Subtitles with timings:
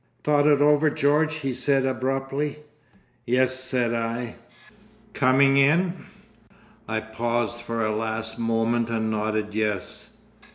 [0.23, 2.57] "Thought it over George?" he said abruptly.
[3.23, 4.33] "Yes," said I.
[5.13, 5.93] "Coming in?"
[6.87, 10.09] I paused for a last moment and nodded yes.